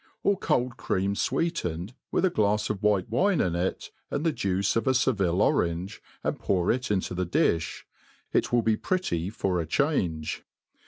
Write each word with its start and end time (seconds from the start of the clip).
Or 0.23 0.35
cold 0.35 0.77
cream 0.77 1.13
fweetened, 1.13 1.93
with 2.11 2.25
a 2.25 2.31
glafs 2.31 2.71
of 2.71 2.81
white 2.81 3.07
wine 3.07 3.39
in 3.39 3.53
ft, 3.53 3.91
and 4.09 4.25
the 4.25 4.31
juice 4.31 4.75
of 4.75 4.87
a 4.87 4.95
Seville 4.95 5.43
orange, 5.43 6.01
and 6.23 6.39
pour 6.39 6.71
it 6.71 6.89
into 6.89 7.13
the 7.13 7.27
diih. 7.27 7.83
It 8.33 8.51
will 8.51 8.63
be 8.63 8.77
pretty 8.77 9.29
for 9.29 9.63
change. 9.63 10.43